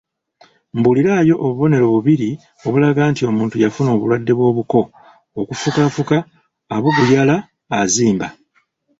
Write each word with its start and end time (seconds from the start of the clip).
Mbuulirayo 0.77 1.35
obubonero 1.45 1.85
bubiri 1.93 2.29
obulaga 2.65 3.01
nti 3.11 3.21
omuntu 3.29 3.55
yafuna 3.63 3.89
obulwadde 3.95 4.33
bw'obuko: 4.37 4.79
okufukaafuka, 5.39 6.17
abuguyala, 6.75 7.35
azimba. 7.79 8.27